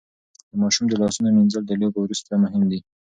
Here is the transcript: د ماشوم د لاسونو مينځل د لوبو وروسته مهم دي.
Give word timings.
د 0.49 0.51
ماشوم 0.61 0.85
د 0.87 0.93
لاسونو 1.01 1.29
مينځل 1.37 1.63
د 1.67 1.71
لوبو 1.81 1.99
وروسته 2.01 2.31
مهم 2.43 2.63
دي. 2.71 2.79